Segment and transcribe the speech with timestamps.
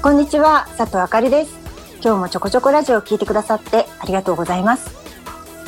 [0.00, 1.52] こんにちは佐藤あかりです。
[2.02, 4.90] 今日もちょこちょこラジオを聞いてくださってありがとうございます。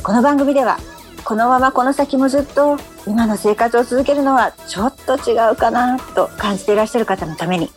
[0.03, 0.79] この番組では
[1.25, 7.71] このままこの先もずっと今の生活を続けるのはちょっと違うかなと感じていらっしゃる方のために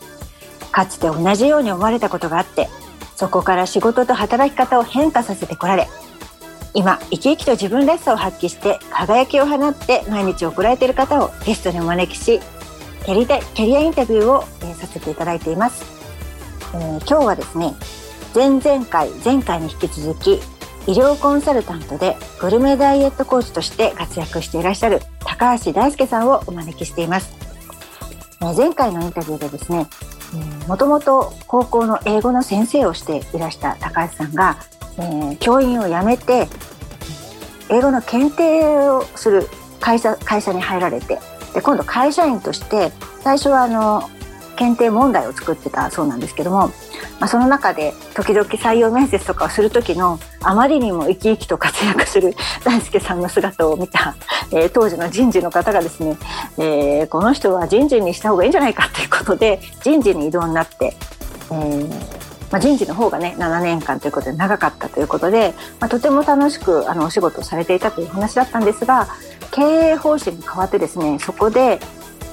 [0.72, 2.70] かつて同じように思われたことがあって
[3.18, 5.90] そこから仕事と働き方を変化させてこられ
[6.74, 12.40] 今生き生きと自分らしさを発揮して輝きを放って毎日送られている方をゲストにお招きし
[13.06, 15.84] キャリキャリアインタビューを、え、させていただいています、
[16.76, 17.74] えー、今日はですね
[18.36, 20.34] 前々回前回に引き続き
[20.88, 27.36] 医療コンサルタントでグルメダイエットコーチとして活躍していらっしゃる高橋大輔さんをお招きしています、
[28.42, 29.88] えー、前回のインタビューでですね
[30.68, 34.58] もともと高校の英語の先生をしていらした高橋さんが、
[35.00, 36.48] えー、教員を辞めて
[37.70, 39.48] 英語の検定をする
[39.80, 41.20] 会社会社に入られて
[41.54, 44.10] で今度会社員として最初はあの
[44.58, 46.74] 検定問題を作ってたそうなんですけども、ま
[47.22, 54.16] あ、その中で時々採用面接とかをする時のあまりにも生き生きと活躍する 大輔さんの姿を見た、
[54.52, 56.18] えー、当時の人事の方がですね、
[56.58, 60.98] えー、この人は人事にした方がいいんじゃないかということで人事に異動になって、
[61.52, 62.19] えー
[62.52, 69.08] まあ、人事の方がね7年間ということで長かったということで、まあ、とても楽しくあのお仕事をされていたという話だったんですが
[69.52, 71.80] 経営方針が変わってですねそこで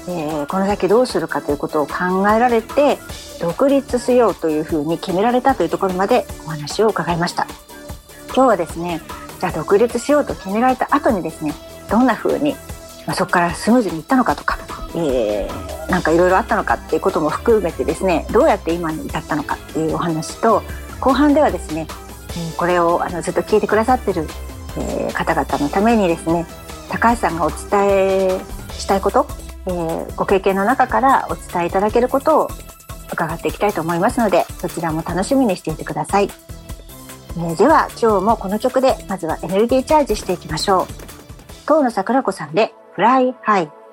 [0.09, 2.97] えー、この先どうするかということを考えられて
[3.41, 7.45] 独立しようというふうに決められたというところまでお話を伺いました。
[8.33, 9.01] 今日はですね
[9.39, 11.53] じゃあ独立しようと決められた後にですね
[11.89, 12.55] どんなふうに、
[13.07, 14.59] まあ、そこからスムーズにいったのかとか、
[14.93, 20.61] えー、なんかいろいろあったのかっていうことも含めてですねどうやって今に至ったのかっていうお話と
[20.99, 21.87] 後半ではですね
[22.57, 24.27] これをあのずっと聞いてくださってる、
[24.77, 26.45] えー、方々のためにですね
[26.89, 28.39] 高橋さんがお伝え
[28.71, 29.25] したいこと
[29.67, 32.47] えー、ご経験の中からお伝えいただけることを
[33.11, 36.29] 伺っていきたいと思いますのでそちらも楽しみにしていてください、
[37.35, 40.87] えー、では今日もこの曲でまずはエネルギーチャージしていきましょう。
[41.65, 43.86] 遠野桜子さんで「Fly High」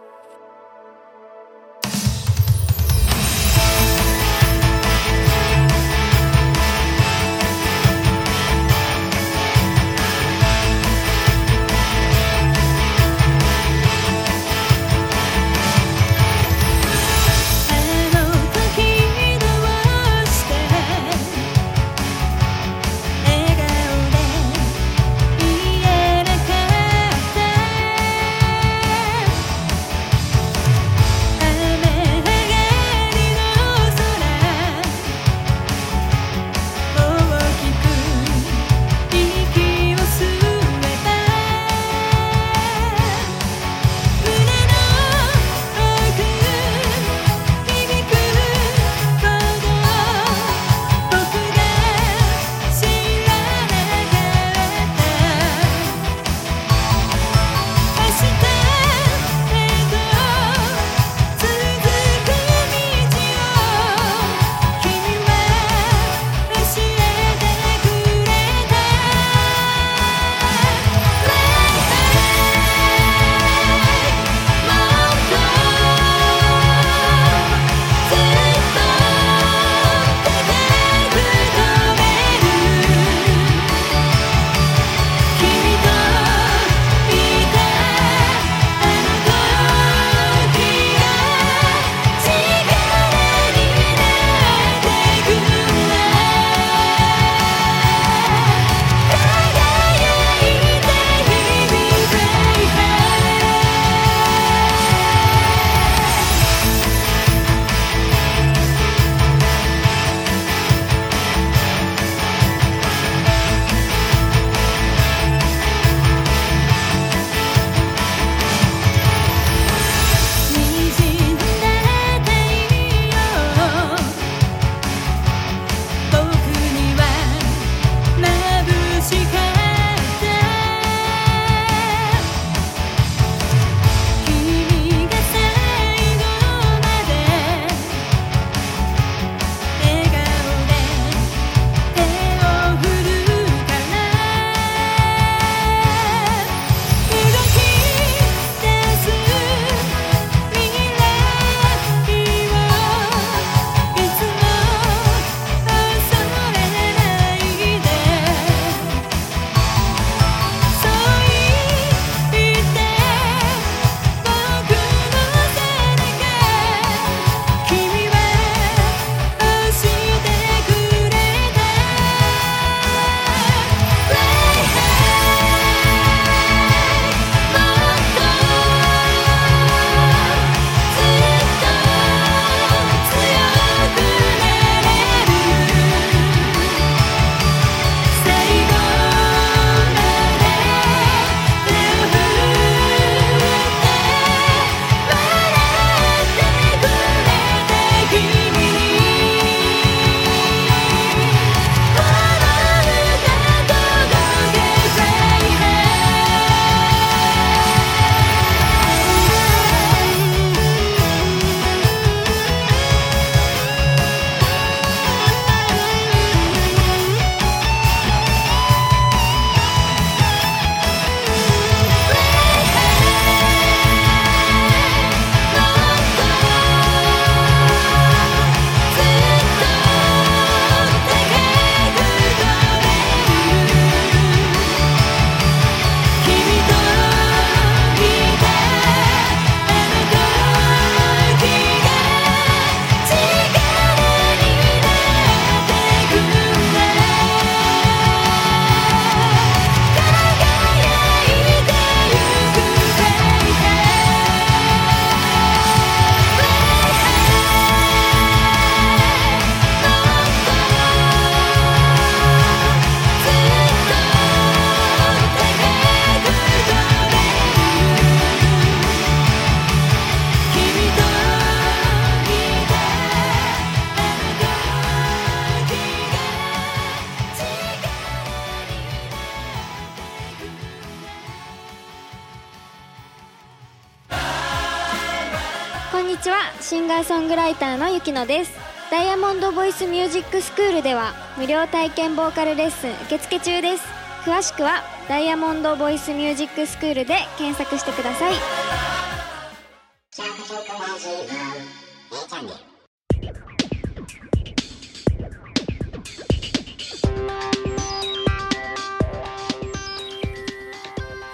[288.26, 288.52] です。
[288.90, 294.04] ダイヤモンドボイスミュージックスクールでは無料体験ボーカルレッスン受付中です。
[294.24, 298.34] 詳しくはダイヤモンドボイスミュージックスクールで検索してください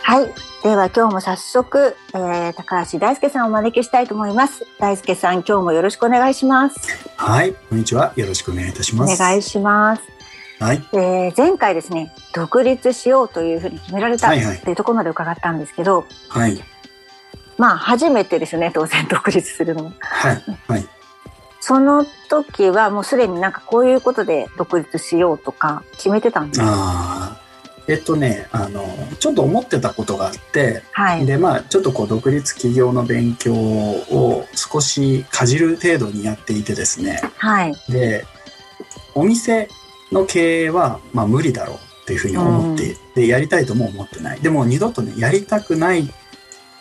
[0.03, 0.50] はい。
[0.63, 4.67] では今日も早速、えー、高橋大輔さんをお招きしたいと思います。
[4.79, 7.09] 大輔さん、今日もよろしくお願いします。
[7.17, 8.13] はい、こんにちは。
[8.15, 9.15] よろしくお願いいたします。
[9.15, 10.03] お願いします。
[10.59, 16.63] はい、えー、前回ですね、独立しようというふうに決められたっていうところまで伺ったんですけど、はい、
[17.57, 19.93] まあ初めてですよね、当然独立するのも。
[19.99, 20.87] はい、はい。
[21.63, 26.67] その時はもうすでになんかこういうことで独立しようとか決めてたんですか？
[26.67, 26.71] あ
[27.30, 27.30] あ、
[27.91, 28.87] えっとね、あの、
[29.19, 31.27] ちょっと思ってたことがあって、はい。
[31.27, 37.21] で、まあ、ちょっとこう、独立企業の勉強を少しかじる程度にやっていてですね。
[37.37, 37.75] はい。
[37.89, 38.25] で、
[39.17, 39.69] お店
[40.13, 44.41] の経営は、まあ、無理だろうっていうふうに思って、で、やりたいとも思ってない。
[44.41, 46.09] でも、二度とね、やりたくない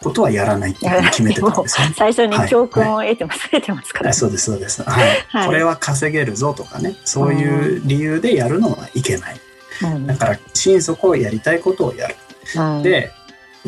[0.03, 1.93] ことはやらないっていうふうに決めてたんですよね。
[1.97, 4.83] 最初に教訓を得てます、得てますから、あそうです、そうです。
[4.83, 5.25] はい。
[5.29, 9.41] はいこれは稼げるぞとかね、そういう理由でやるのはいけない。
[9.83, 12.15] うんだから、心底やりたいことをやる。
[12.55, 13.11] うんで、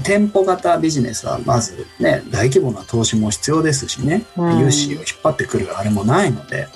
[0.03, 6.67] 店舗型ビジネスはまずね、大規模な投資も必要ですしね、うん融資を引っ張ってくるあれもないので、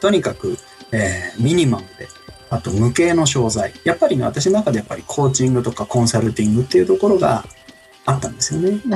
[0.00, 0.56] とにかく、
[0.92, 2.08] えーミニマムで、
[2.50, 3.72] あと無形の商材。
[3.84, 7.44] やっぱりね、私の中でやっぱりコーチングとかコンサルティングっていうところが
[8.04, 8.70] あったんですよね。
[8.70, 8.90] うん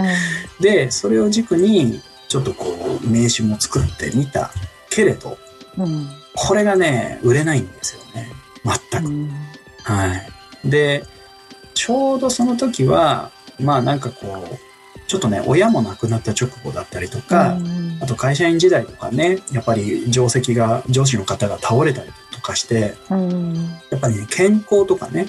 [0.60, 2.66] で、それを軸に、ちょっとこ
[3.02, 4.50] う、名刺も作ってみた
[4.88, 5.38] けれど、
[5.78, 8.30] うんこれがね、売れないんですよね。
[8.64, 9.08] 全く。
[9.08, 9.30] うん
[9.82, 10.68] はい。
[10.68, 11.04] で、
[11.74, 14.58] ちょうどその時は、まあなんかこう、
[15.06, 23.54] ちょっとね、親も亡くなった直後だったりとか、うんあと会社員時代とかね、やっぱり定石が、上司の方が倒れたりとかして、うん
[23.90, 25.26] やっぱりね、健康とかね、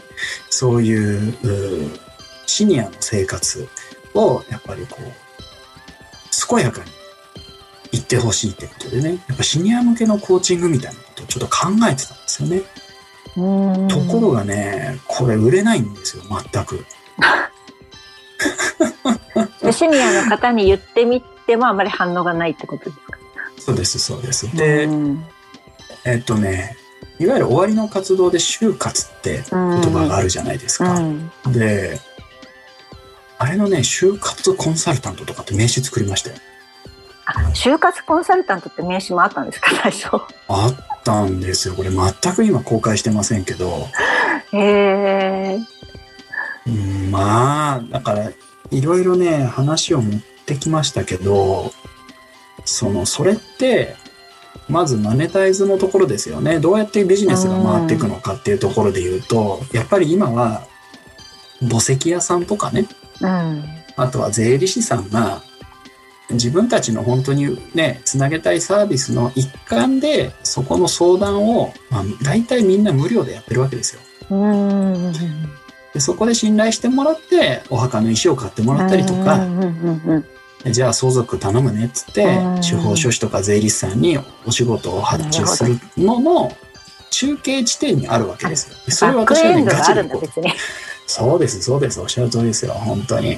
[0.50, 2.00] そういう、うー
[2.46, 3.68] シニアの生活
[4.14, 6.92] を、やっぱりこう、健やかに
[7.94, 12.62] 行ってほしいってことでね、やっぱシニア向けのコーチングみたいなことをちょっと考えてたんですよね。
[13.38, 13.42] う
[13.86, 16.86] んところがね、これ売れないんですよ、全く。
[19.62, 23.18] でシニアの方に言ってみてもあまり反応がないってことですか？
[23.60, 24.54] そうです、そうです。
[24.56, 25.26] で、うん
[26.04, 26.76] えっとね、
[27.20, 30.94] いわゆる終わりの活動で就活って言葉があるじゃないですか。
[30.96, 32.00] うんで、
[33.38, 36.36] あれのね、就活コンサルタントとかって名刺作りましたよ。
[37.26, 40.10] あ就活コンサルタントって名刺もあったんですか最初？
[40.48, 41.76] あったんですよ。
[41.76, 43.88] これ全く今公開してませんけど。
[44.54, 45.60] へえ
[46.68, 48.32] うん、まあ、だから、
[48.72, 51.72] いろいろね、話を持ってきましたけど、
[52.66, 53.96] その、それって、
[54.70, 56.60] まずマネタイズのところですよね。
[56.60, 60.68] どうやってビジネスが回っていくのかっていうところで言うと、やっぱり今は、
[61.62, 62.88] 墓石屋さんとかね、
[63.22, 63.64] うん
[63.98, 65.44] あとは税理士さんが、
[66.34, 74.02] 自分たちの本当にね、つなげたいサービスの一環で、そこの相談を、まあ、大体みんな無料でやってるわけですよ。
[74.30, 75.12] うん
[75.94, 79.46] でそこで信頼してもらって、お墓の石を買ってもらったりとか、
[80.66, 86.56] じゃあ相続頼むねっつってうん、司法書士とか税理士さんにお仕事を発注するのの
[87.10, 88.78] 中継地点にあるわけですよ。
[88.86, 90.04] でそれをバック私はね、ガチで
[91.08, 92.00] そうです、そうです。
[92.00, 92.74] おっしゃる通りですよ。
[92.74, 93.36] 本当に。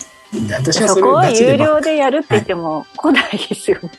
[0.47, 3.91] で私はそこは有料でやるって言っても来ないですよね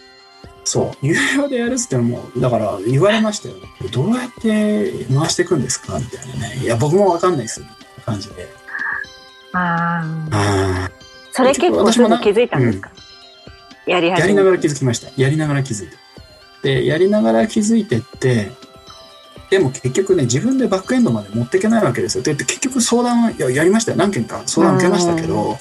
[0.65, 3.55] そう、有料でやるっつっても、だから言われましたよ。
[3.93, 6.61] どうやって回していくんですかみたいなね。
[6.63, 7.63] いや、僕もわかんないです。
[8.05, 8.49] 感じで。
[9.53, 10.91] あああ
[11.31, 12.91] それ結構すぐ気づいたんですか、
[13.87, 15.11] やりあ、始めやりながら気づきました。
[15.21, 15.97] やりながら気づいた。
[16.63, 18.51] で、やりながら気づいてって、
[19.55, 22.25] でも結局ね、自分でバックエンドまで持っていけないわけですよ。
[22.25, 23.99] で、結局相談はいややりましたよ。
[23.99, 25.59] 何件か相談受けましたけど、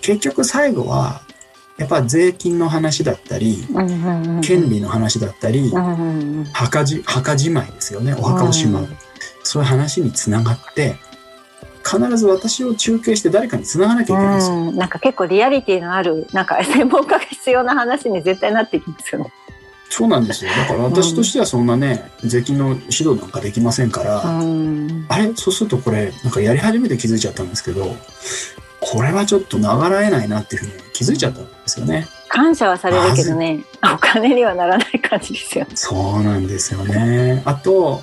[0.00, 1.20] 結局最後は、
[1.76, 3.66] やっぱ税金の話だったり、
[4.40, 5.70] 権利の話だったり
[6.54, 8.14] 墓じ墓じまいですよね。
[8.14, 8.96] お墓をしまう、うん。
[9.42, 10.96] そういう話につながって
[11.84, 19.32] 必ず私を中継して誰かにつながなきゃいけないんですよ、うん、なんか結構リアリティのあるなんか専門家が必要な話に絶対なっていきますよね。
[19.88, 20.50] そうなんですよ。
[20.50, 25.06] だから私としてはそんなね税金の指導なんかできませんから、うん。
[25.08, 25.32] あれ？
[25.34, 27.96] そうするとこれなんかやり始めて気づいちゃったんですけど
[28.80, 32.06] これはちょっとながらえないなっていうふうに気づいちゃったんですよね。
[32.28, 33.64] 感謝はされるけどね
[33.94, 35.64] お金にはならない感じですよ。
[35.64, 35.70] ね。
[35.74, 37.42] そうなんですよね。
[37.46, 38.02] あと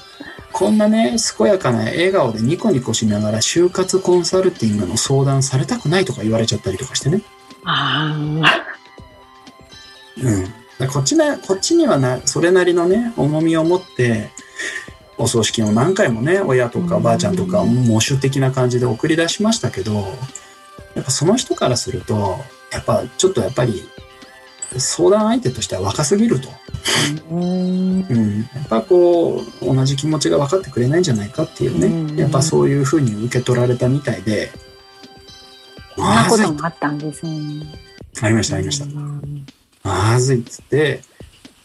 [0.52, 7.22] こんなね健やかな笑顔でニコニコしながら就活コンサルティングの相談されたくないとか言われちゃったりとかしてね。
[7.66, 8.16] あ
[10.18, 10.54] うん。
[10.92, 14.30] こっちな、こっちにはな、それなりのね、重みを持って、
[15.18, 19.94] お葬式を何回もね、親とかうんばあちゃんとか、喪主的な感じで送り出しましたけど、
[20.96, 22.40] やっぱその人からすると、
[22.72, 23.88] やっぱちょっとやっぱり、
[24.78, 26.50] 相談相手としては若すぎると。
[27.30, 28.40] うんうん。
[28.40, 34.52] やっぱこう、同じ気持ちが分かってくれないんじゃないかっていうね、うんやっぱそういうふうに受け取られたみたいで、
[35.96, 37.66] そんなこともあったんですね。
[38.22, 38.86] ありました、ありました。
[39.86, 41.02] うんまずいっつって、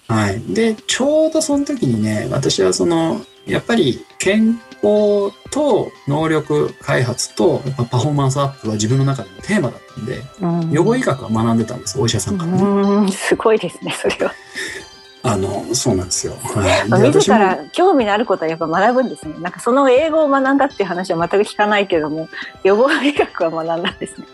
[0.09, 0.41] はい。
[0.41, 12.63] で、ちょうどその時にね、私はその、やっぱり健康と能力開発とパフォーマンスアップは自分の中でのテーマだったんで、うん予防医学は学んでたんです、お医者さんからね。
[12.63, 14.33] うんすごいですね、それは。
[15.23, 16.35] あの、そうなんですよ。
[16.43, 17.03] はい。
[17.03, 19.35] で自ら興味のあることはやっぱ学ぶんですね。
[19.41, 22.29] なんかその英語を学んだっていう話は全く聞かないけども、
[22.63, 24.27] 予防医学は学んだんですね。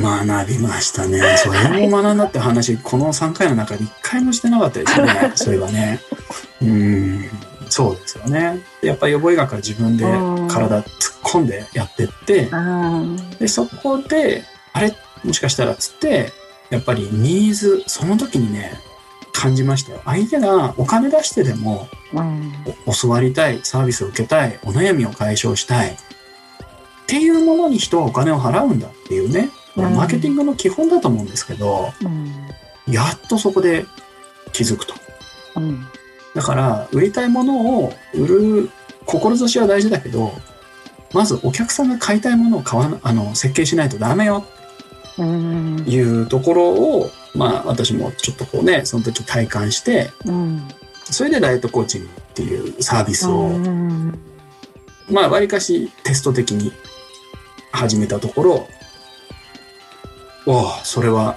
[0.00, 1.20] 学びましたね。
[1.38, 5.32] それも学んだって話、この3回の中で1回もしてなかったですね。
[5.34, 6.00] それはね。
[6.62, 7.30] うん。
[7.68, 8.60] そうですよね。
[8.80, 10.84] でやっぱり予防医学は自分で体突っ
[11.22, 13.30] 込んでやってって、うん。
[13.38, 14.94] で、そこで、あれ？
[15.24, 16.32] もしかしたらっつって、
[16.70, 18.78] やっぱりニーズ、その時にね、
[19.32, 20.00] 感じましたよ。
[20.04, 22.52] 相手がお金出してでも、うん。
[22.86, 25.90] お教わりたい、サービスを受けたい、お悩みを解消したい。
[25.90, 25.96] っ
[27.06, 29.50] ていうものに人はお金を払うんだっていうね。
[29.74, 32.92] これうんマーケティングの基本だと思うんですけど、うん。
[32.92, 33.86] やっとそこで
[34.52, 34.94] 気づくと。
[35.56, 35.86] うん。
[36.34, 38.70] だから、売りたいものを売る
[39.06, 40.32] 志は大事だけど、
[41.12, 44.44] まずお客さんが買いたいものを買わなあの設計しないとダメよ
[45.18, 45.84] うん。
[45.86, 50.68] いうところを、まあ私もちょっとこうね、その時体感して、うん。
[51.04, 54.18] それでダイエットコーチングっていうサービスを、うん。
[55.10, 56.72] まあ割かしテスト的に
[57.72, 58.68] 始めたところ、
[60.46, 61.36] おお、それは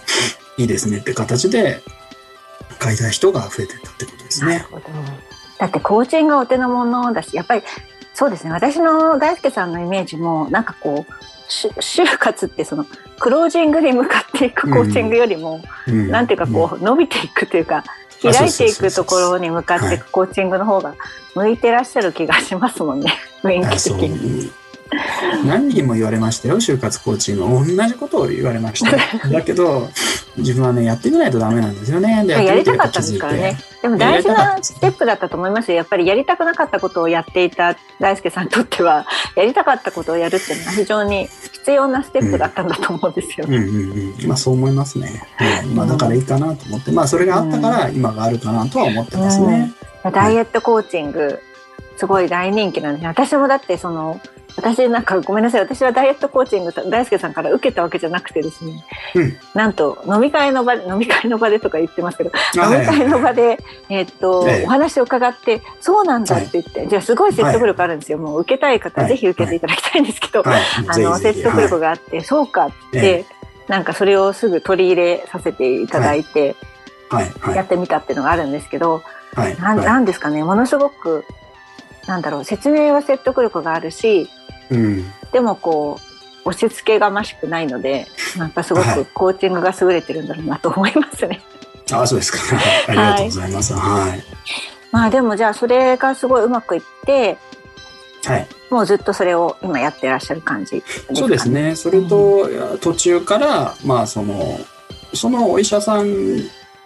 [0.57, 1.81] いいですねって形で
[2.79, 4.65] 買いたい人が増えてったってことですね。
[5.59, 7.63] だってコーチングはお手の物だし、やっぱり
[8.13, 8.51] そうですね。
[8.51, 12.85] 私の大輔さんのイメージもなんかこうし就活ってその
[13.19, 17.83] クロージングに向かっていくコーチングよりも、うんなんていうかこう伸びていくというか
[18.23, 20.95] うん開いていくところに向かっていくコーチングの方が
[21.35, 23.13] 向いてらっしゃる気がしますもんね。
[23.43, 24.51] 雰囲あそう気的に。
[25.45, 28.97] 何人も言われましたよ就活コーチング同じことを言われました。
[29.29, 29.89] だけど
[30.37, 32.23] 自分はねやってみないとダメなんですよね。
[32.25, 33.57] でやりたかったですからね。
[33.81, 33.89] で。
[33.89, 35.77] も大事なステップだったと思いますよ。
[35.77, 43.45] やっぱりやりたくなかったことをやっていた大輔さんにとっては、やりたかったことをやるっていうのは非常に必要なステップだったんだと思うんですよ。
[43.47, 43.61] うんうん
[44.21, 44.27] うん。
[44.27, 45.65] まあそう思いますね、はい。
[45.67, 46.91] まあ、だからいいかなと思って。
[46.91, 49.73] まあそれがあったから今があるかなとは思ってますね、
[50.11, 51.39] ダイエットコーチング、
[51.97, 53.07] すごい大人気なんですね。
[53.07, 54.21] 私もだってその、
[54.55, 55.61] 私なんかごめんなさい。
[55.61, 58.83] 私はダイエットコーチング大輔さんから受けたわけじゃなくてですね。
[59.13, 59.37] うん。
[59.53, 64.63] なんと飲み会の場で、飲み会の場でとか言ってますけど、あ飲み会の場で、えーっと、ええ。
[64.65, 68.17] お話を伺って、そうなんだって言って、じゃあすごい説得力あるんですよ。
[68.17, 69.13] もう受けたい方ははい。
[69.13, 70.61] ぜひ受けていただきたいんですけど、はい。
[70.87, 73.25] あの、説得力があって、そうかって、え
[73.67, 76.55] なんかそれをすぐ取り入れさせていただいて、
[77.09, 77.31] はい。
[77.39, 77.55] はい。
[77.55, 79.03] やってみたっていうのがあるんですけど、
[79.35, 79.57] はい。
[79.59, 81.25] なんですかね、ものすごく、
[82.07, 84.29] なんだろう、説明は説得力があるし、
[84.69, 85.99] うんでもこ
[86.45, 91.41] う、押し付けがましくないので、なんかすごはいくコーチングが優れてるんだろうなと思いますね。
[91.91, 92.39] あそうですか
[92.87, 94.23] ありがとうございますはい
[94.91, 97.37] まあでもじゃあそれがすごいうまくいって、
[98.25, 100.83] はいもうずっとそれを今やってらっしゃる感じ。
[101.13, 101.49] そうです。
[101.49, 101.73] ね。
[101.73, 102.49] それと、
[102.81, 104.59] 途中から、まあ、その、
[105.13, 106.05] そのお医者さん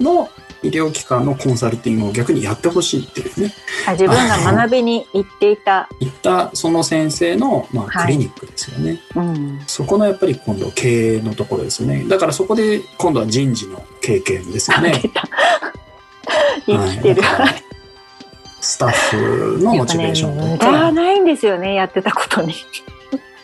[0.01, 0.29] の
[0.63, 3.53] 医療機関のコンサルティングを逆にやってほしいっていうね、
[3.87, 5.89] あ自分が学びに行っていた。
[5.99, 9.01] 言ったその先生の、まあ、はいクリニックですよね。
[9.15, 9.59] うん。
[9.65, 12.05] そこのやっぱり今度経営のところですよね。
[12.07, 15.01] だからそこで今度は人事の経験ですよね。
[16.65, 17.21] 生きてる。
[17.21, 17.63] はい
[18.63, 22.53] スタッフのモチベーションとね無駄はないんですよね、やってたことに。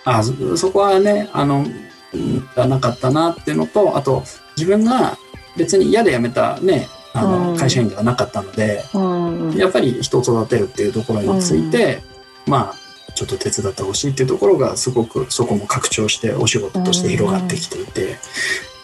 [0.06, 1.66] あそそこはね、あの、
[2.14, 4.24] うんがなかったなっていうのと、あと
[4.56, 5.18] 自分が
[5.58, 9.54] 別に嫌で辞めたね、あの、うん会社員ではなかったので、うん。
[9.58, 12.04] やっぱり人を育てるっていうところについて、
[12.46, 18.18] まあ、ちょっと手伝ってほしいっていうところがすごくそこも拡張してお仕事として広がってきていて、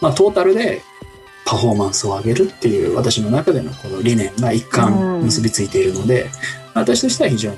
[0.00, 0.82] まあトータルで
[1.46, 6.30] パフォーマンスを上げるっていう私の中でのこの理念が一貫結びついているので、
[6.74, 7.56] 私としては非常に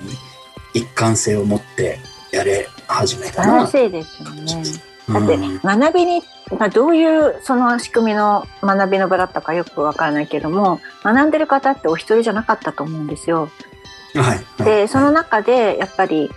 [0.74, 1.98] 一貫性を持って
[2.30, 3.88] やれ始めたな素晴ら。
[3.88, 4.44] しいですよね。
[5.08, 6.24] だってうん学びに、ま
[6.60, 13.50] あ、どういうその仕組みの学びの場だったかよくわからないけども学んでる方ってお一人じゃなかったと思うんですよ。
[14.14, 14.22] はい。
[14.22, 16.30] はいでその中でやっぱり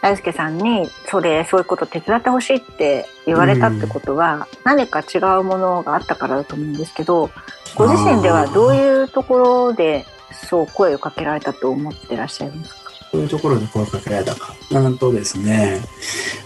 [0.00, 7.30] 大輔さんにそれそういうこと手伝ってほしいって言われたってことは、何か違うものがあったからだと思うんですけど
[7.76, 12.81] ご自身ではどういうところでそう声をかけられたと思ってらっしゃいますか？
[13.12, 14.54] そういうところで声かけられたか。
[14.70, 15.80] なんとですね、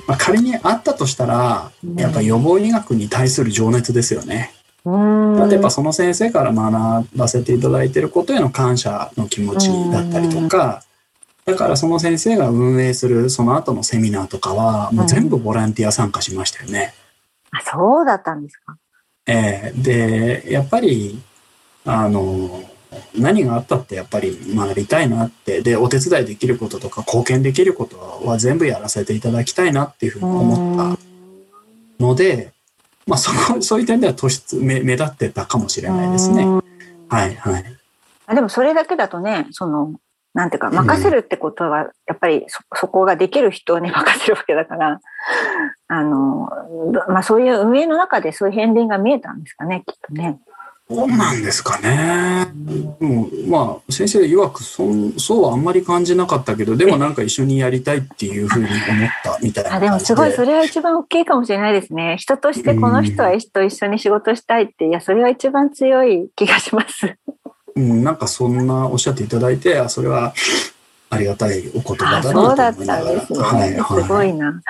[0.09, 4.53] まあ、仮にあったとしたら、やっぱ予防医学に対する情熱ですよね。
[4.85, 10.83] うんだってやっぱその先生から学ばせていただいていることへの感謝の気持ちだったりとか、
[11.45, 16.95] だからその先生が運営するその後のセミナーとかは、もう全部ボランティア参加しましたよね。
[17.53, 18.77] あそうだったんですか？
[19.29, 21.21] ええで、やっぱり、
[21.85, 22.63] あの、
[23.17, 30.97] 何があったってやっぱり学びたいなって、で、お手伝いできることとか貢献できることは全部やらせていただきたいなっていうふうに思っ
[31.99, 32.53] たので、
[33.07, 36.43] まあそこ、そういう点では突出、目目立ってたかもしれないですね。
[36.43, 36.65] うん
[37.09, 37.65] はい、はい。
[38.27, 39.95] あでもそれだけだとね、その、
[40.35, 45.01] なんていうか、任せるってことは、やっぱりそ、そこができる人に 任せるわけだから、
[45.89, 46.51] あの、
[46.93, 50.39] どまあそういう運営の中でそういう片鱗が見えたんですかね、きっとね。
[50.89, 52.47] そうなんですかね。
[53.01, 62.17] もうまあ、先生曰くそん、そうはあんまり感じなかったけど、でもなんか一緒にやりたいっていうふうに思ったみたいなあでもすごい、それは一番大きいかもしれないですね。
[62.19, 67.17] 人としてこの人はと一緒に仕事したいって、いや、それは一番強い気がします。
[67.75, 70.35] うん、なんかそんなおっしゃっていただいて、あそれは
[71.11, 73.05] ありがたいお言葉あだそうだっなと思いながら。
[73.05, 73.39] たんですね。
[73.41, 74.03] はい、はい。
[74.03, 74.61] すごいな。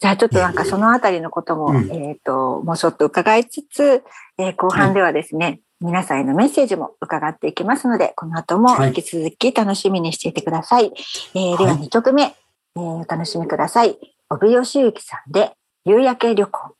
[0.00, 4.02] じゃあちょっとなんかそのあたりのことも、うんえっ、と、もうちょっと伺いつつ、
[4.38, 10.92] えー後半ではですね、皆さんへのメッセージも伺っていきますので、この後もはい引き続き楽しみにしていてください。
[11.34, 13.98] えーでははい2曲目、えーお楽しみください。
[14.30, 15.52] 帯吉行さんで、
[15.84, 16.76] 夕焼け旅行。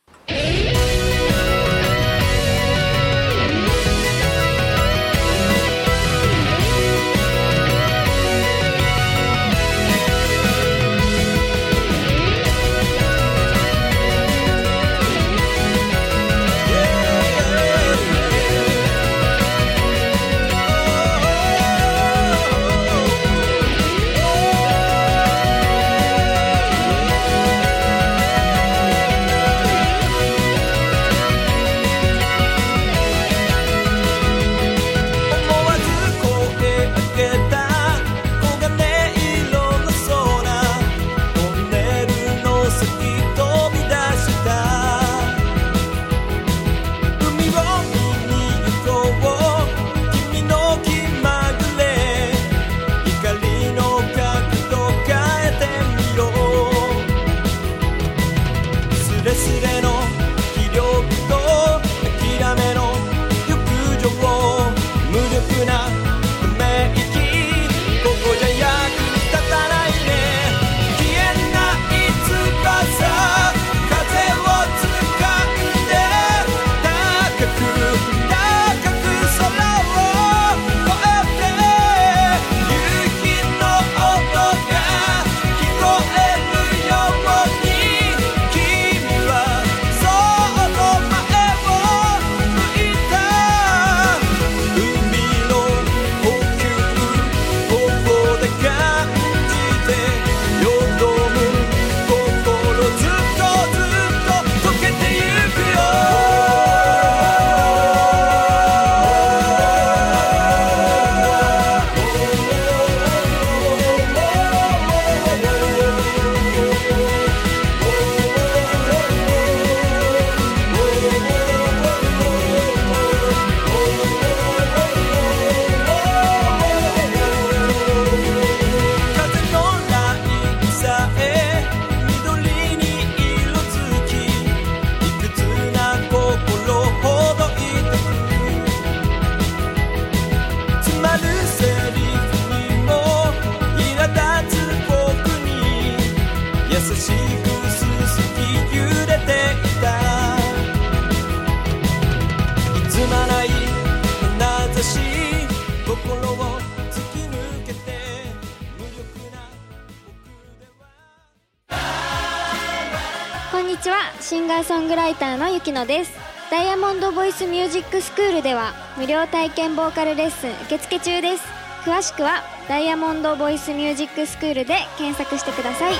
[165.12, 166.12] イターのゆきのです。
[166.50, 171.44] ダイヤモンドボイスミュージックスクールでは無料体験ボーカルレッスン受付中です。
[171.84, 175.94] 詳しくはダイヤモンドボイスミュージックスクールで検索してください。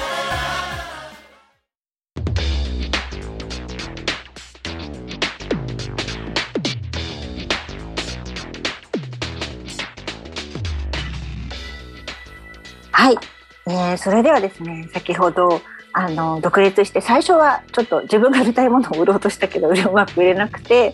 [12.92, 13.18] はい。
[13.66, 15.61] えーそれではですね、先ほど、
[15.95, 20.93] あの独立して最初はちょっと自分が売りたいものを売ろうとしたけどうまく売れなくて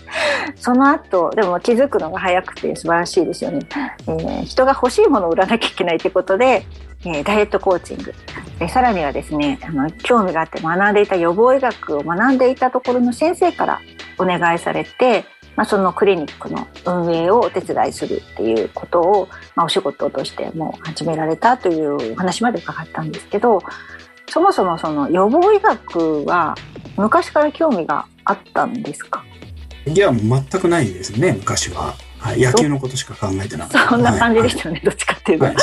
[0.56, 3.60] その後でも気づくのが早くて素晴らしいですよね、
[4.08, 6.64] えー人が欲しいものを売らなきゃいけないということで、
[7.04, 8.14] えーダイエットコーチング。
[8.58, 13.80] でさらにはですねあの興味があって学んでいた予防医学を学んでいたところの先生から
[14.18, 23.62] お願いされて、まあ、そのクリニックの運営をお手伝いするっていうことを、まあ、お仕事としてもう始められたというお話まで伺ったんですけど
[24.28, 26.54] そもそもその予防医学は
[26.96, 29.24] 昔から興味があったんですか？
[29.86, 31.94] いや、全くないですね、昔は。
[32.18, 33.88] はい、野球のことしか考えてなかった。
[33.90, 35.44] そんな感じでしはいたよね、どっちかっていうと。
[35.44, 35.54] はい、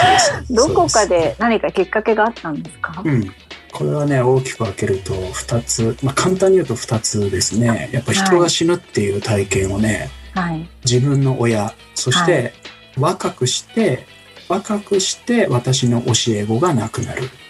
[0.50, 3.32] どこかで何かきっかけがあったんですか、うん。
[3.72, 7.90] これはね、大きく分けると2つ、まあ、簡単に言うと2つですね。
[7.92, 10.68] やっぱ人が死ぬっていう体験をね、はい。
[10.86, 12.54] 自分の親、そしはて
[12.98, 14.08] 若くして、
[14.48, 17.45] 若くして私の教え子が亡くなるあ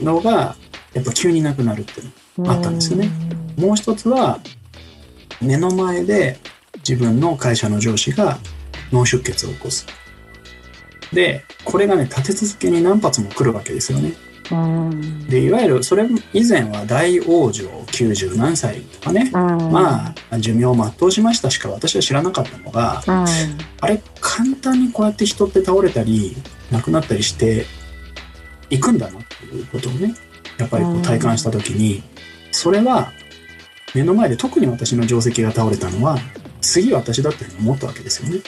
[0.00, 0.56] のが、
[0.94, 2.04] やっぱ急に亡くなるってい
[2.38, 3.10] うーあったんですよね。
[3.56, 4.40] もう一つは、
[5.40, 6.38] 目の前で
[6.78, 8.38] 自分の会社の上司が
[8.92, 9.86] 脳出血を起こす。
[11.12, 14.12] で、これがね、立て続けに何発も来るわけですよね。
[14.50, 15.28] うん。
[15.28, 19.72] で、いわゆる、それ以前は大往生90何歳とかね、うん。
[19.72, 23.24] まあ、寿命を全うしましたしか私は知らなかったのが、うん。
[23.80, 26.36] あれ、簡単にこうやって人って倒れたり、
[26.70, 27.66] 亡くなったりして
[28.70, 30.14] いくんだなっていうことをね、
[30.58, 32.02] やっぱりこう体感したときに、
[32.50, 33.12] それは
[33.94, 36.18] 目の前で特に私の定石が倒れたのは、
[36.60, 38.40] 次私だって思ったわけですよね。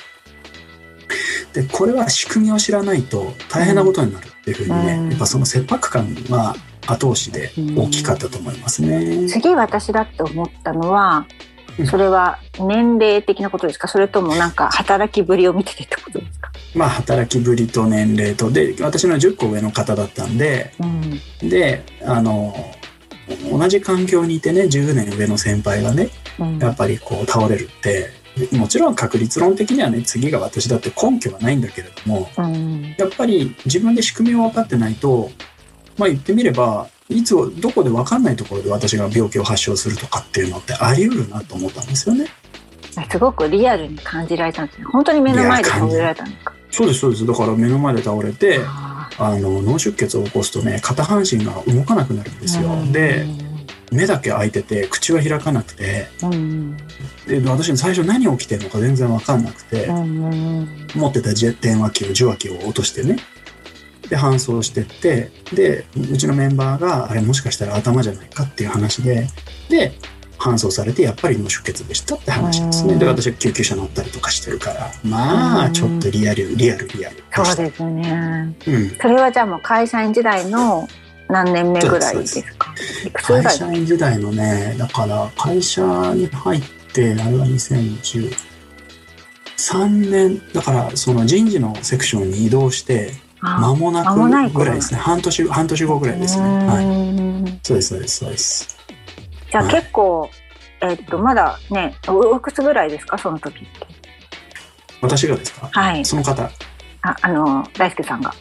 [1.52, 5.10] で、これは仕組みを知らないと大変なことになるっていうふうにね、うん。
[5.10, 6.54] やっぱその切迫感は
[6.86, 9.28] 後押しで大きかったと思いますね。
[9.28, 11.26] 次私だって思ったのは
[11.78, 13.86] うん、それは年齢的なことですか？
[13.86, 16.49] それともなんか働きぶりを見ててってことですか？
[16.74, 21.48] まあ、働きぶりと年齢と、で、私の10個上の方だったんで、うん。
[21.48, 22.54] であの
[23.50, 26.58] 同じ環境にいてね10年上の先輩がねうん。
[26.58, 28.10] やっぱりこう倒れるって
[28.56, 32.94] もちろん確率論的にはね次が私だって根拠はないんだけれどもうん。
[32.98, 35.30] やっぱり自分で仕組みを分かってないと
[35.96, 42.26] まあ言ってみればいつどこで分かんないところで私が病気を発症するとかっていうのってあり得るなと思ったんですよね。
[43.10, 44.84] すごくリアルに感じられたんですね。
[44.86, 46.52] 本当に目の前で感じられたんですか？
[46.70, 52.68] そうですそうですだから目の前で倒れてああの脳出血を起こすとね片半身が動かなくなるんですよ。
[52.70, 53.26] ーで
[53.92, 56.76] 目だけ開いてて口は開かなくてうん。
[57.26, 60.68] で私最初何起きてるのか全然分かんなくて、うん。
[60.94, 63.16] 持ってたじ電話機を受話器を落としてね
[64.08, 69.26] で搬送してってでうちのメンバーがあれもしかしたら頭じゃないかっていう話で
[69.68, 69.92] で
[70.40, 72.90] 搬送されてやっぱり脳出血でしたって話ですうん。
[72.92, 74.90] ねで私は救急車乗ったりとかしてるから。
[75.04, 75.60] まうん。
[75.66, 77.16] あちょっとリアルリアルリアル。
[77.32, 78.56] そうですね。
[78.66, 78.90] うん。
[79.00, 80.88] それはじゃあもう会社員時代の
[81.28, 82.72] 何年目ぐらいですか？
[83.12, 85.82] 会社員時代のねだから会社
[86.14, 88.30] に入ってあれは2013
[90.10, 90.40] 年。
[90.52, 94.04] だからその人事のセクションに移動して間あもな
[94.50, 95.00] くぐらいですね。
[95.00, 96.44] 半年半年後ぐらいですね。
[96.66, 96.84] はい。
[97.50, 97.58] い。
[97.62, 98.79] そうですそうですそうです
[99.50, 100.30] じゃあ結構、
[100.80, 103.86] えっと、まだね、おいくつぐらいですか、その時って。
[105.02, 105.68] 私がですか？
[105.72, 106.04] はい。
[106.04, 106.42] その方
[107.02, 108.32] あ、あの、大輔さんが。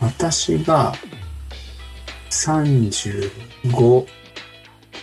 [0.00, 0.92] 私が
[2.30, 4.06] 35、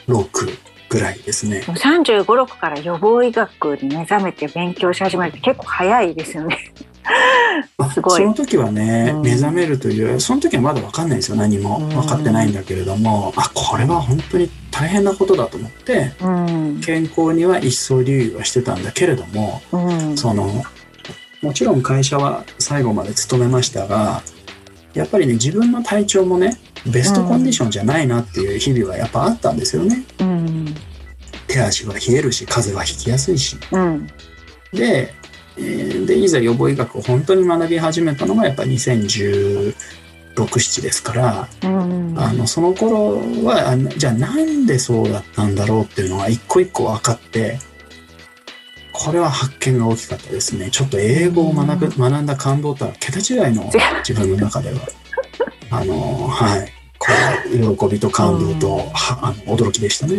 [0.08, 0.58] 6
[0.89, 1.63] ぐらいですね。
[1.65, 6.58] 35、6から予防医学に目覚めて勉強し始めるって結構早いですよね。
[7.78, 11.78] あ すごいその時はね、うん目覚めるという、その時はまだ分かんないですよ、何も。
[11.80, 16.82] うん分かってないんだけれども、あ、これは本当に大変なことだと思って、うん。
[16.86, 20.17] 健康には一層留意はしてたんだけれども、うん。
[20.17, 20.63] その、
[21.41, 24.21] もちろん会社は最後まで勤めましたが、
[24.93, 26.58] やっぱりね、自分の体調もね、
[26.91, 30.04] ベストコンディションじゃないなっていう日々はやっぱあったんですよね。
[30.19, 30.76] うん。
[31.47, 33.58] 手足は冷えるし、風邪はひきやすいし。
[33.71, 34.08] うん。
[34.73, 35.13] で、
[35.58, 39.73] えーで、いざ予防医学を本当に学び始めたのがやっぱり2016、
[40.36, 42.13] 7ですから、うん。
[42.17, 47.60] あの、その頃は、あのじゃあなんでそうだったんだろうっていうのが一個一個分かって、
[48.93, 50.69] これは発見が大きかったですね。
[50.71, 53.71] ちょっと英語を学ぶ、学んだ感動とは桁違いの
[54.04, 54.80] 自分の中では。
[55.69, 56.77] あの、はい。
[57.00, 57.08] こ
[57.52, 60.18] う、喜びと感動と、はあの驚きでしたね。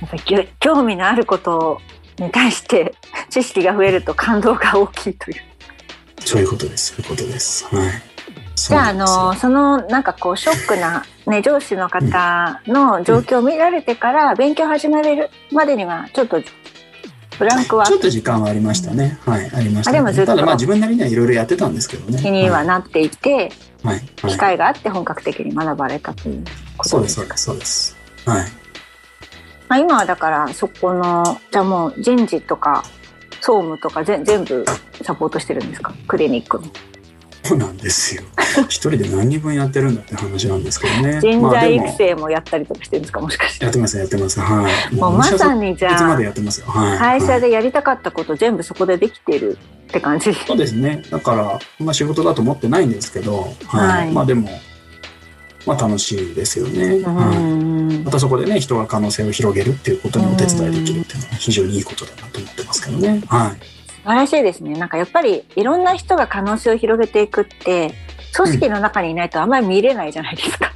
[0.00, 1.80] やっぱり興味のあること
[2.18, 2.94] に対して
[3.28, 5.36] 知識が増えると感動が大きいという。
[6.24, 6.94] そういうことです。
[6.94, 7.64] そういうことです。
[7.74, 8.02] はい。
[8.54, 16.42] じゃあ、あの、その、なんかこう、ショックな、ね、上司の方の状況を見られてから、勉強始めるまでには、ちょっと、
[17.38, 19.18] ブランクはちょっと時間はありましたね。
[19.24, 22.20] はい、ありました、あでもずっとただまあ自分なりにはいろいろやってたんですけどね。
[22.20, 23.50] 気にはなっていて。
[23.80, 26.44] 機はい会があって本格的に学ばれたという
[26.76, 27.36] こそうで、とですすか？
[27.36, 28.30] そうです、そうです。
[28.30, 28.46] はい。
[29.68, 32.82] まあ、今はだからそこのじゃあもう人事とか
[33.40, 34.64] 総務とかぜ全部
[35.02, 35.94] サポートしてるんですか？
[36.08, 36.66] クリニックの
[37.42, 38.22] そうなんですよ。
[38.68, 41.20] 一人で何人分やってるんだって話なんですけどね。
[41.22, 43.20] 人材育成もやったりとかしてるんですか？
[43.20, 44.38] もしかしてやってます、やってます。
[44.40, 44.94] はい。
[44.94, 46.66] もうまさにじゃあいつまでやってますよ。
[46.66, 46.98] はい。
[46.98, 49.56] 会社はいでやりたかったこと全部そこでできてる
[49.90, 51.02] って感じそうですね。
[51.10, 54.04] だから、まあ仕事だと思ってないんですけど、はい。
[54.04, 54.48] はいまあでも、
[55.66, 56.96] まあ楽しいですよね。
[56.96, 57.36] うはい。
[57.36, 63.22] んまたそこでね、人が可能性を広げるっていうことにお手伝いできるっていうのは非常にいいことだなと思ってますけどね。
[63.26, 63.50] はい。
[64.02, 67.92] 素晴らしいですねなんかやっぱりいろんな人が可能性を広げていくって
[68.34, 70.72] 組織の中にいないとあんまり見れないじゃないですか、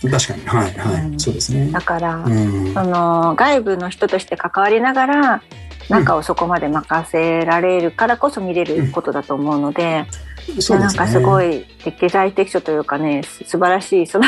[0.00, 0.46] 確かに。
[0.46, 1.02] はい、はい。
[1.02, 1.80] うんそうですねだ。
[1.82, 2.72] から、うん。
[2.72, 5.42] その外部の人として関わりながら
[5.88, 10.06] 中をそこまで任せられるからこそ見れることだと思うので、
[10.54, 10.78] ですね。
[10.78, 14.26] なんかすごい適材適所というかねす素晴らしいその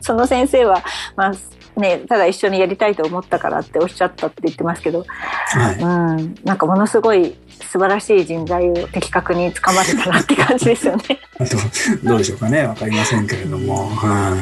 [0.00, 0.82] その先生は、
[1.16, 1.32] まあ
[1.80, 5.74] ね、ただ一緒にやりたいと思ったからっておっしゃったって言ってますけど、はい。
[5.76, 11.04] うん、なんかものすごい素晴らしい人材を的確につかまれたなって感じですよね。
[11.38, 11.56] あと、
[12.02, 12.64] どうでしょうかね。
[12.66, 13.88] わかりませんけれども。
[13.88, 14.36] は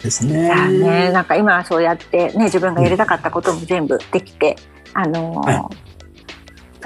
[0.00, 0.02] い。
[0.02, 0.48] ですね。
[0.70, 4.56] ね、なんか今はそうやって、ね、自分がやりたかったことも全部できて、
[4.92, 5.70] あのーは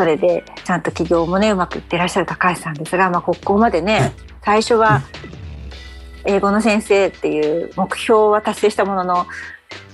[0.00, 4.12] それでちゃんと起業もねうまくいってらっしゃる高橋さんですが、まあ、ここまでね、はい。
[4.42, 5.02] 最初は
[6.24, 9.14] 英語の先生っていう目標は達成したものの、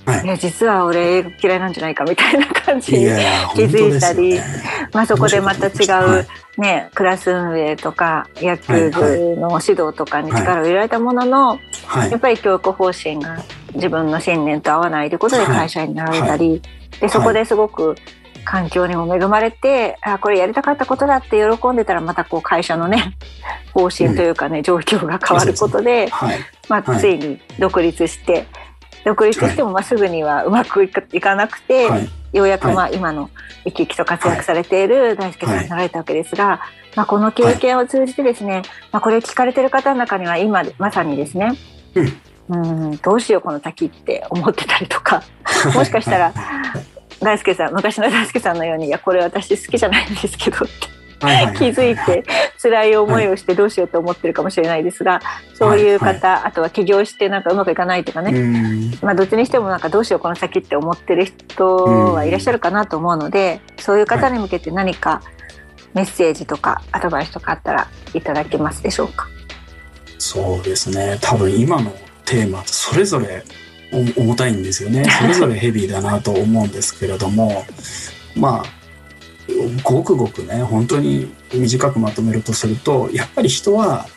[0.05, 0.23] はい。
[0.23, 2.99] いや実は俺英語嫌いなんじゃないかみたいな感じに
[3.53, 4.43] 気づいたりね。
[4.93, 6.25] まあ、そこでまた違はう、
[6.57, 12.11] ね、クラス運営とか野球部の指導とかに力を入れられたものの、はい。
[12.11, 12.19] やっ。
[12.21, 13.43] ぱり教育方針が
[13.73, 15.57] 自分の信念と合わないということではい。
[15.57, 16.61] 会社員になられたり、
[17.01, 17.97] でそこですごく
[18.45, 23.15] 環境にも恵まれて、あこれやりたかったことだって喜んでたらまたこう会社のね
[23.73, 26.39] 方針というかね、状況が変わることで、はい。
[26.69, 26.99] まあ、はい。
[26.99, 28.45] ついに独立して
[29.05, 32.09] 独立してもまあすぐにはうまくいかなくて、はい。
[32.33, 33.29] ようやくまあ今の
[33.63, 36.61] 生き生きと活躍されている大輔さんになられたわけですが、
[36.95, 41.53] まあ、この経験を通じてですね、まあ、これ聞かれてる方の中には今まさにですね、
[42.49, 45.23] うん、どうしようこの先って思ってたりとか
[45.73, 46.33] もしかしたら
[47.21, 52.23] 大輔さん昔の大輔さんのように「いやこれ私好きじゃないんですけど」ってはいはい 気づいて
[52.61, 55.19] 辛い思いをしてどうしようと思ってるかもしれないですが
[55.55, 58.99] そういう方、あとは起業してなんかうまくいかないとかね、うん。
[59.01, 65.23] まあ、どっちにしてもなんかどうしようこの先って思ってる人はいらっしゃるかなと思うので、そういう方に向けて何か
[65.95, 69.27] メッセージとかアドバイスとかあったらいただけますでしょうか？
[70.19, 71.17] そうですね。
[71.19, 71.91] 多分今の
[72.25, 75.05] テーマ、それぞれお重たいんですよね。
[75.21, 77.65] それぞれヘビーだなと思うんですけれども、
[78.35, 78.77] まあ、
[79.83, 84.07] ごくごくね、本当に短くまとめるとすると、やっぱり人は、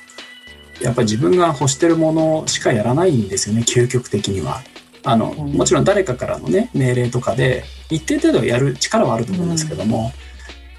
[0.80, 4.62] やっぱり自分が欲してるものしかやらないんですよね、究極的には。
[5.02, 10.12] あの、うんもちろん誰かからのね、命令とかで、一定程度やる力はあると思うんですけども、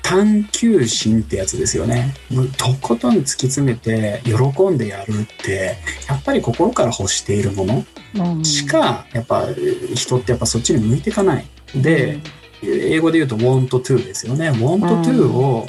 [0.02, 2.14] 探求心ってやつですよね。
[2.58, 4.34] とことん突き詰めて喜
[4.68, 7.86] んでやるって、やっぱり心から欲しているもの
[8.16, 9.48] うんしか、やっぱ
[9.96, 11.46] 人ってやっぱそっちに向いていかない。
[11.76, 12.20] で、
[12.64, 14.52] 英語で言うと want to ですよね。
[14.52, 15.66] want to を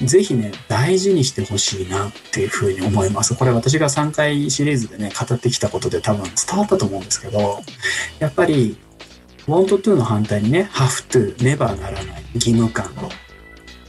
[0.00, 3.34] ぜひね、大事にしてほしいなっていうふうに思います。
[3.34, 7.62] これ私が3回シリーズでね、語ってきたことで多分伝わったと思うんですけど、
[8.18, 8.76] やっぱり
[9.46, 12.90] want to の反対にね、have to、ねばならない、義務感。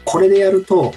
[0.05, 0.93] これでやると、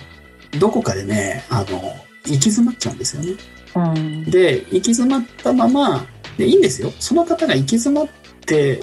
[0.58, 3.32] どこかでね、あの、行き詰まっちゃうんですよね。
[3.74, 6.06] うんで、行き詰まったまま、
[6.38, 6.92] で、いいんですよ。
[6.98, 8.08] その方が行き詰まっ
[8.46, 8.80] て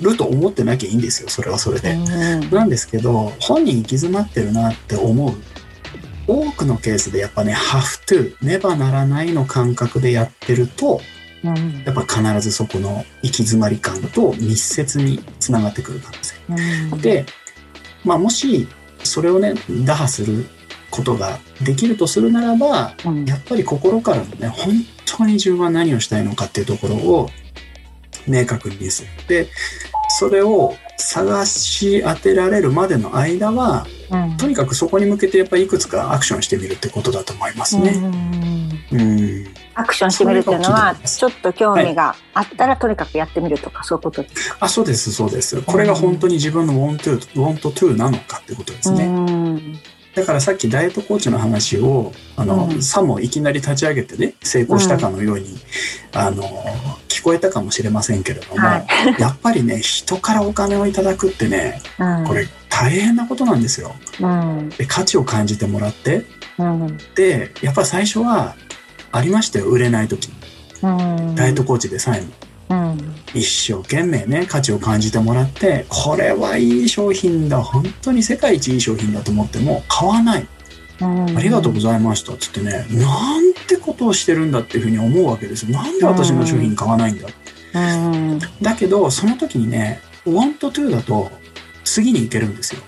[0.00, 1.28] ると思ってなきゃいいんですよ。
[1.28, 1.96] それはそれで。
[2.50, 5.34] なんですけど、本人行き詰まってるなって思う。
[6.26, 11.00] 多くのケースでやっぱね、have to、ねばならないの感覚でやってると、
[11.44, 16.92] うんやっぱ必ずそこの行き詰まり感と密接につながってくる可能性。
[16.92, 17.26] うんで、
[18.04, 18.68] まあもし、
[19.04, 20.46] それをね、打破する
[20.90, 27.28] ことができるとするならば、うんやっぱり心からのね、本当に自分は何をしたいのかっていうところを
[28.26, 29.08] 明確にする。
[29.28, 29.48] で、
[30.18, 37.92] それを探し当てられるまでの間は、うんとにかくそこに向けてやっぱりいくつかアクションしてみるってことだと思いますうね。
[37.92, 39.44] んうん。
[39.74, 44.56] アクションしてみるっていうのはちょっと興味があったらとにかくやってみるとかそういうことですか？
[44.60, 45.62] あ、そうです、そうです。
[45.62, 49.04] これが本当に自分の want to, want to なのかってことですね。
[49.06, 49.78] うん。
[50.14, 52.82] だからさっきダイエットコーチの話を、あの、うん。
[52.82, 55.58] さもいきなり立ち上げてね、成功したかのように、
[56.12, 56.42] あの、
[57.08, 58.86] 聞こえたかもしれませんけれども、はい。
[59.18, 62.26] やっぱりね、人からお金をいただくってね、うん。
[62.26, 63.94] これ大変なことなんですよ。
[64.20, 64.68] うん。
[64.68, 66.26] で価値を感じてもらって、
[66.58, 66.98] うん。
[67.14, 68.54] で、やっぱ最初は
[69.12, 70.30] ありましたよ、売れない時。
[70.82, 72.28] うんダイエットコーチでさえも。
[72.70, 80.46] うん一生懸命ね、価値を感じてもらって、これはいい商品だ、本当に世界一いい商品だと思っても買わない。
[81.00, 85.70] うんありがとうございましたっつってね、なんてことをしてるんだっていうふうに思うわけですよ。
[85.70, 87.28] なんで私の商品買わないんだ。
[87.74, 91.30] うんだけど、その時にね、want to だと
[91.84, 92.82] 次に行けるんですよ。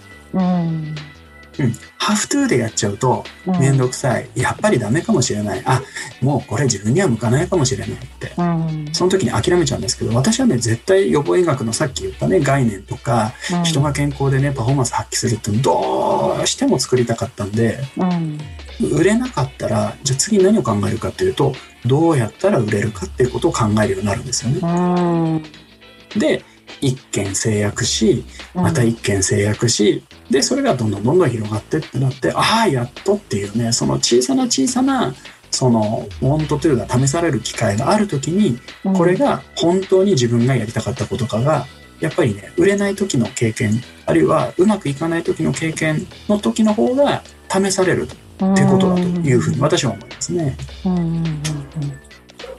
[1.59, 1.73] うんうん。
[1.99, 4.29] have to でやっちゃうとうんめんどくさい。
[4.35, 5.63] やっぱりダメかもしれない。
[5.65, 5.83] あ、
[6.21, 8.33] もうこれ自分には向かないかもしれないって。
[8.37, 13.33] うんその時に諦めちゃうんですけど、私はね、絶対予防医学のさっき言ったね、概念とか、
[13.65, 18.39] 人が健康でね、パフォーマンス発揮するってどうしても作りたかったんで、うん
[18.81, 21.55] 売れなかったら、じゃあ次何を考えるかっていうと、
[21.87, 24.59] どうやったら売れるかっていうことを考えるようになるんですよね。
[24.63, 26.43] うんで、
[26.81, 35.15] 一件制約し、また一件制約し、で、それがどんどんどんどん広がってってなって、ああ、やっとっていうね、その小さな小さな、
[35.51, 38.59] その、ウォントというのが試される機会があるときに、
[38.97, 41.67] これが本当に自分がやりたかったことかが、
[42.01, 50.57] やっぱりね、売れない時の経験、あるいはうまくいかない時の経験の時の方が試されるってことだというふうに私は思いますね。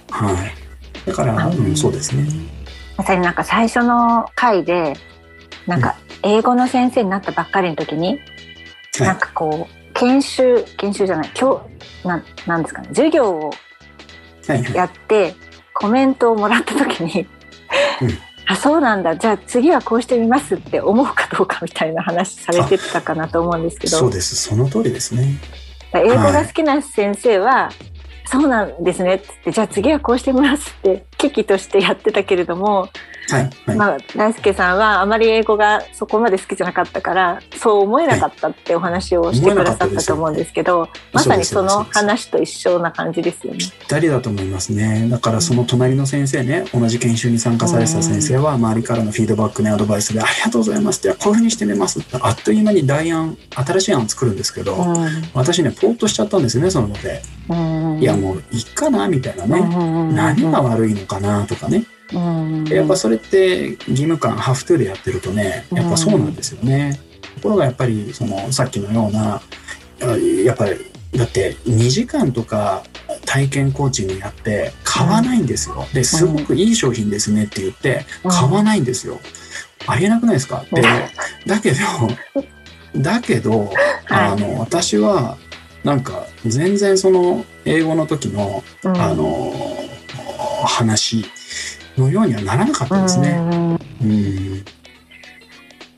[0.10, 1.08] はい。
[1.08, 2.26] だから、うんうん、そうですね。
[2.98, 4.96] まさになんか最初の回で
[5.68, 8.20] なんか英語の先生になったばっかりの時に、はい
[9.00, 11.70] なんかこう研修研修じゃない教
[12.06, 13.52] なんなんですかね授業を
[14.48, 14.74] はいはい。
[14.74, 15.36] やって
[15.74, 17.28] コメントをもらった時に、
[18.02, 18.10] うん
[18.48, 24.36] あそうなんだじゃあ次はこうしてみますって思うかどうかみたいな話されてたかなと思うんですけどそうです。
[24.36, 25.40] その通りですね。
[25.94, 27.72] 英語が好きな先生は、
[28.26, 32.90] そうなんですねって言ってじゃあ次はこうしてみますって危機としてやってたけれども、
[33.30, 33.50] はい。
[33.66, 33.78] はい。
[33.78, 43.60] まあ、大輔さんはあまり英語がそこまで好きじゃなかったからそう思えなかったってお話をしてくださったと思うんですけど、まさにその話と一緒な感じですよね。
[43.60, 45.08] ぴったりだと思いますね。
[45.10, 54.76] だからその隣の先生ね、同じ研修に参加されてた先生は、周りからのフィードバックね、アドバイスで、ありがとうございますって、こういうふうにしてみますって、あっという間に代案、新しい案を作るんですけど、
[55.34, 57.22] 私ね、ポーっとしちゃったんですよね、その場で。
[57.48, 59.62] うんいや、もういいかな、みたいなね。
[60.14, 61.86] 何が悪いのかな、とかね。
[62.66, 67.00] でやっぱそれって義務感、ハフトゥーでやってるとね、やっぱそうなんですよね。
[67.36, 69.42] ところがやっぱり、その、さっきのような、
[70.02, 70.78] あやっぱり、
[71.18, 72.84] だって2時間とか
[73.26, 75.88] 体験コーチングやって買わないんですよ。
[75.94, 79.20] で、すごくいい商品ですねって言って買わないんですよ。
[79.88, 80.66] ありえなくないですか？
[80.74, 80.82] で、
[81.48, 81.78] だけど、
[82.98, 83.72] だけど、
[84.10, 85.38] あの、私は、
[85.84, 89.75] なんか、全然その、英語の時の、あの、
[90.66, 91.26] 話
[91.98, 93.80] のようにはならなかったですね。
[94.02, 94.66] うん。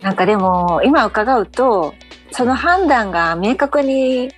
[0.01, 1.93] なんかでも、今伺うと、
[2.31, 4.31] その判断が明確に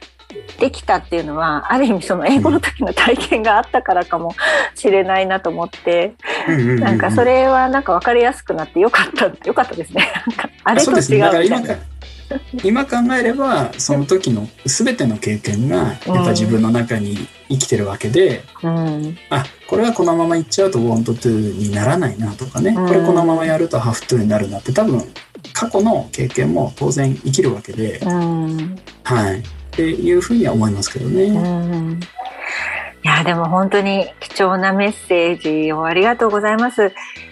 [0.59, 4.36] できたっていうのは、ある意味その英語の時の体験があったからかも
[4.75, 6.13] しれないなと思って、
[6.80, 10.07] なんかそれはなんか分かりやすくなってよかった、よかったですね。
[10.63, 11.75] あれと違うみたいな。
[12.63, 17.15] 今考えればその時の全ての経験がやっぱ自分の中に
[17.49, 25.01] 生きてるわけで、うん、あこれはこのままいっちゃうと want to にならないなとかね、うん、これこのままやると have to になるなって多分
[25.53, 29.39] 過去の経験も当然生きるわけで、うん、はい。
[29.39, 31.23] っていうふうには思いますけどね。
[31.23, 31.99] うん
[33.04, 36.91] いやでも本当に貴重なメッセージをありがとうございます。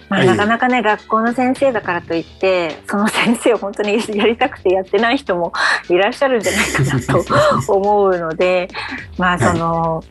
[0.10, 5.52] まあ、なかなかね、学校の先生だからといってその先生を本当にやりたくてやってない人も
[5.90, 8.70] いらっしゃるんじゃないかなと 思うので
[9.18, 10.04] まあその、は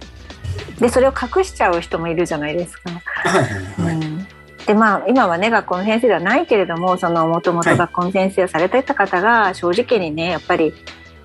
[0.79, 2.91] い、でそれを隠しちゃう人もいるじゃないですか。
[3.79, 4.27] うん。
[4.67, 10.75] でまあ、今はね学校の先生ではないけれどもそのもともと学校の先生をされてた方が正直にねやっぱり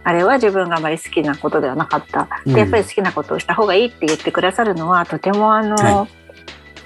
[0.03, 2.27] あれは自分があまり好きなことではなかった。
[2.45, 6.07] で、やっぱり好きなことをした方がいいって言ってくださるのは、とてもあの、は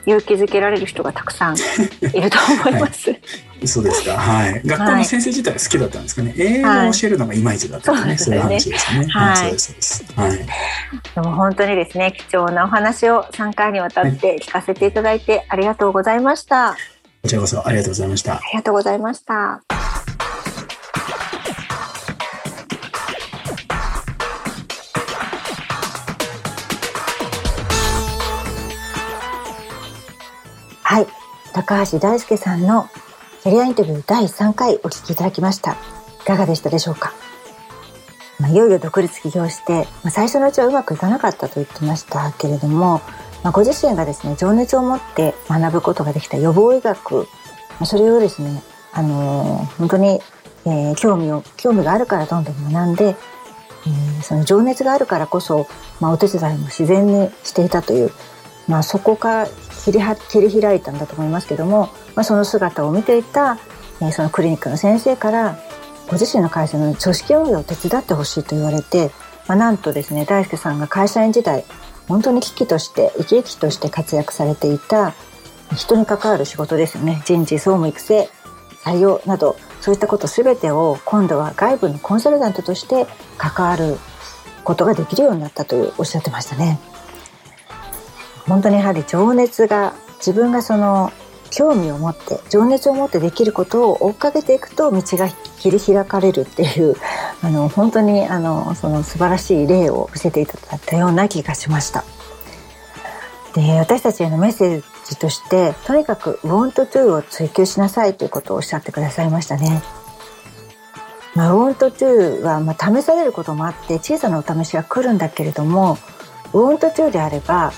[0.06, 2.38] い、勇気づけられる人がたくさんいると
[2.68, 3.12] 思います。
[3.12, 3.18] は
[3.62, 4.18] い、そうですか。
[4.18, 4.62] はい。
[4.66, 6.34] 学校の先生自体は好きだったんですかね。
[6.38, 8.32] 英語を教えるのがいまいちだったんですね。
[8.32, 9.06] そういう話ですね。
[9.08, 9.38] はい。
[9.38, 10.14] そうです、そうです。
[10.16, 10.38] はい。
[11.16, 16.76] でも本当にですね、貴重なお話を3回にわたって聞かせていただいてありがとうございました。
[17.24, 18.36] こちらこそありがとうございました。
[18.36, 20.05] ありがとうございました。
[30.88, 31.08] はい。
[31.52, 32.88] 高橋大輔さんの
[33.42, 35.72] キャリアインタビュー第3回お聞きいただきました。
[35.72, 35.76] い
[36.28, 37.12] かがでしたでしょうか？
[38.40, 43.02] まあ、いよいよ独立起業して、まあ、最初のうちはうまくいかなかったと言ってましたけれども、
[43.44, 47.26] まあ、ご自身がですね情熱を持って学ぶことができた予防医学、ま
[47.80, 48.62] あ、それをですね、
[48.94, 50.20] あのー、本当に、
[50.66, 55.66] えー、興味を興味があるからどんどん学んで、えー、その情熱があるからこそ、
[56.00, 58.12] まあ、お手伝いも自然にしていたという、
[58.68, 59.48] まあ、そこから
[59.86, 63.60] 切りは切り開いたんだと思いますけども、まあ、その姿を見ていた、
[64.02, 65.60] えー、そのクリニックの先生から
[66.08, 69.12] ご自身の会社の組織運営を手伝ってほしいと言われて、
[69.48, 71.64] まあ、なんとですね大輔さんが会社員時代
[72.08, 75.14] 本当に危機として生き生きとして活躍されていた
[75.76, 78.30] 人に関わる仕事ですよね人事総務育成
[78.84, 83.06] 採用などそういったこと全てを今度は外部のコンサルタントとして
[83.38, 83.98] 関わる
[84.64, 86.80] ことができるようになったとおっしゃってましたね。
[88.48, 91.12] 本当にやはり情熱が自分がその
[91.52, 96.96] 興味を持って情熱を持ってできることを追っかけていくと道が切り開かれるっていう
[97.42, 102.04] あの本当にあのその素晴らしい例を見せていただいたような気がしました。
[103.54, 109.82] で私たちへのメッセージとしてとにかく「want to」を追求しなさいということをおっしゃってくださいましたね。
[111.36, 115.98] まあ、want to はまあ試されることもあって小さなお試しは来るんだけれども
[116.52, 117.72] want to であれば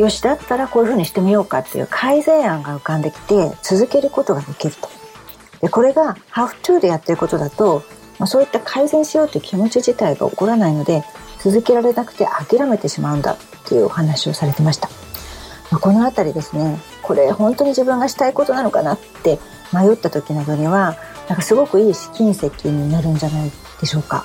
[0.00, 4.88] よしだったらこういうふうにしてみようかっていう改善案が浮かんできて続けることができると。
[5.60, 7.82] でこれが have to でやってることだと、
[8.18, 11.04] まあ、そういった改善しようという気持ち自体が起こらないので
[11.38, 13.36] 続けられなくて諦めてしまうんだっ
[13.68, 14.88] ていうお話をされてました。
[15.70, 19.38] まあ、この辺りですねこれ本当に自分がしたいことなのかなって
[19.72, 20.96] 迷った時などには
[21.28, 24.24] なんかすごくいい試金石になるんじゃないでしょうか。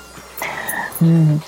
[1.02, 1.40] うん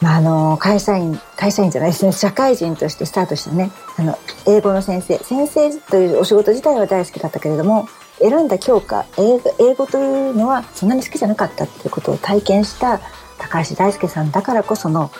[0.00, 13.00] まあ、あの会社員会社員じゃないですね社会人としてスタートしたねあの英語の先生先生というお仕事自体は大好きだったけれども選んだ教科英語英語というのはそんなに好きじゃなかったっていうことを体験した
[13.38, 15.12] 高橋大輔さんだからこその、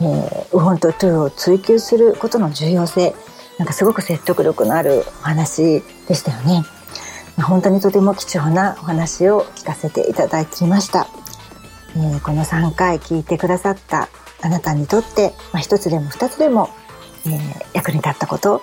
[0.00, 3.14] えー、ウォントトゥーを追求することの重要性
[3.58, 6.64] なんかすごく説得力のあるお話でしたよね。
[7.42, 11.08] 本当にとても貴重なお話を聞かせていただきました。
[11.96, 14.08] えー、この3回聞いてくださった
[14.44, 16.68] あなたにとって、まあ、1つでも2つでも、
[17.26, 18.60] えー、役に立ったこと、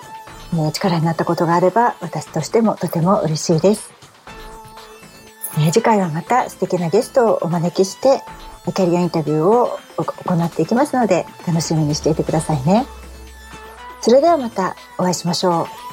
[0.54, 3.92] えー、力になったことがあれば私としてもとても嬉しいです。
[5.58, 8.22] えー、次回はまた素敵なゲストをお招きして
[8.64, 12.86] キャリアインタビューを行っていきますので楽しみにしていてくださいね。
[14.00, 15.91] それではまたお会いしましょう。